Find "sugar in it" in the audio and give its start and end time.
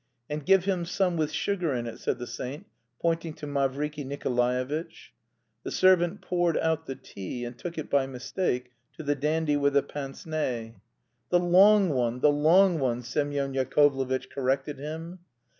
1.31-1.99